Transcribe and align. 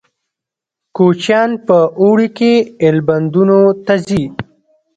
کوچیان 0.95 1.51
په 1.65 1.77
اوړي 2.01 2.27
کې 2.37 2.53
ایلبندونو 2.83 3.59
ته 3.85 3.93
ځي 4.07 4.23